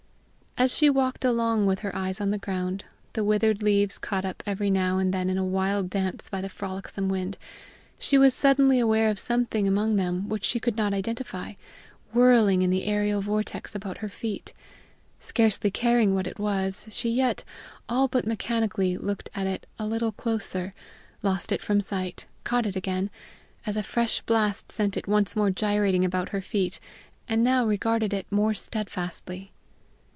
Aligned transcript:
As 0.57 0.71
she 0.75 0.91
walked 0.91 1.25
along 1.25 1.65
with 1.65 1.79
her 1.79 1.95
eyes 1.95 2.21
on 2.21 2.29
the 2.29 2.37
ground, 2.37 2.85
the 3.13 3.23
withered 3.23 3.63
leaves 3.63 3.97
caught 3.97 4.25
up 4.25 4.43
every 4.45 4.69
now 4.69 4.99
and 4.99 5.11
then 5.11 5.27
in 5.27 5.37
a 5.39 5.45
wild 5.45 5.89
dance 5.89 6.29
by 6.29 6.39
the 6.39 6.49
frolicsome 6.49 7.09
wind, 7.09 7.39
she 7.97 8.15
was 8.15 8.35
suddenly 8.35 8.77
aware 8.79 9.09
of 9.09 9.17
something 9.17 9.67
among 9.67 9.95
them 9.95 10.29
which 10.29 10.43
she 10.43 10.59
could 10.59 10.75
not 10.77 10.93
identify, 10.93 11.53
whirling 12.13 12.61
in 12.61 12.69
the 12.69 12.83
aerial 12.83 13.21
vortex 13.21 13.73
about 13.73 13.99
her 13.99 14.09
feet. 14.09 14.53
Scarcely 15.19 15.71
caring 15.71 16.13
what 16.13 16.27
it 16.27 16.37
was, 16.37 16.85
she 16.91 17.09
yet, 17.09 17.43
all 17.89 18.07
but 18.07 18.27
mechanically, 18.27 18.97
looked 18.97 19.31
at 19.33 19.47
it 19.47 19.65
a 19.79 19.87
little 19.87 20.11
closer, 20.11 20.75
lost 21.23 21.51
it 21.51 21.61
from 21.63 21.81
sight, 21.81 22.27
caught 22.43 22.67
it 22.67 22.75
again, 22.75 23.09
as 23.65 23.77
a 23.77 23.81
fresh 23.81 24.21
blast 24.23 24.71
sent 24.71 24.95
it 24.95 25.07
once 25.07 25.35
more 25.35 25.49
gyrating 25.49 26.05
about 26.05 26.29
her 26.29 26.41
feet, 26.41 26.79
and 27.27 27.43
now 27.43 27.65
regarded 27.65 28.13
it 28.13 28.27
more 28.29 28.53
steadfastly. 28.53 29.49